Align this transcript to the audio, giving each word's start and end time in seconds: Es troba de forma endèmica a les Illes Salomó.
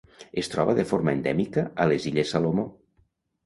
Es 0.41 0.47
troba 0.53 0.75
de 0.79 0.85
forma 0.93 1.13
endèmica 1.19 1.67
a 1.85 1.89
les 1.95 2.11
Illes 2.13 2.35
Salomó. 2.37 2.69